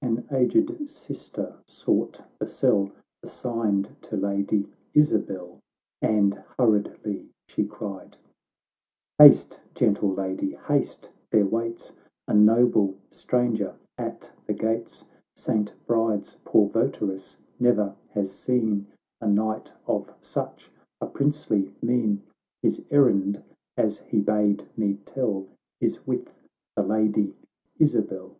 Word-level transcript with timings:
An 0.00 0.24
aged 0.30 0.88
Sister 0.88 1.56
sought 1.66 2.22
the 2.38 2.46
cell 2.46 2.92
Assigned 3.24 3.96
to 4.02 4.16
Lady 4.16 4.68
Isabel, 4.94 5.58
And 6.00 6.36
hurriedly 6.56 7.30
she 7.48 7.64
cried," 7.64 8.16
Haste, 9.18 9.60
gentle 9.74 10.14
Lady, 10.14 10.52
haste— 10.68 11.10
there 11.32 11.46
waits 11.46 11.92
A 12.28 12.34
noble 12.34 12.94
stranger 13.10 13.74
at 13.98 14.32
the 14.46 14.52
gates; 14.54 15.04
Saint 15.34 15.74
Bride's 15.88 16.36
poor 16.44 16.68
votaress 16.68 17.34
ne'er 17.58 17.96
has 18.10 18.30
seen 18.30 18.86
A 19.20 19.26
Knight 19.26 19.72
of 19.88 20.14
such 20.20 20.70
a 21.00 21.08
princely 21.08 21.72
mien; 21.82 22.22
His 22.62 22.84
errand, 22.92 23.42
as 23.76 23.98
he 23.98 24.20
bade 24.20 24.62
me 24.76 24.98
tell, 25.04 25.48
Is 25.80 26.06
with 26.06 26.34
the 26.76 26.84
Lady 26.84 27.34
Isabel." 27.80 28.36